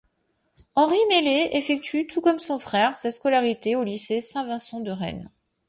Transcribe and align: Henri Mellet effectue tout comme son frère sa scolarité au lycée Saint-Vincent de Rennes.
Henri 0.73 0.97
Mellet 1.09 1.55
effectue 1.55 2.07
tout 2.07 2.21
comme 2.21 2.39
son 2.39 2.57
frère 2.57 2.95
sa 2.95 3.11
scolarité 3.11 3.75
au 3.75 3.83
lycée 3.83 4.19
Saint-Vincent 4.19 4.79
de 4.79 4.89
Rennes. 4.89 5.29